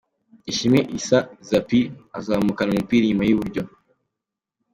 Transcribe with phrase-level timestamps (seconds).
[0.51, 1.81] Ishimwe Issa Zappy
[2.17, 3.63] azamukana umupira inyuma iburyo.